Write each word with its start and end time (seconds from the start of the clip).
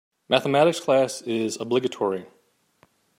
Mathematics 0.29 0.79
class 0.79 1.21
is 1.21 1.57
obligatory. 1.59 2.25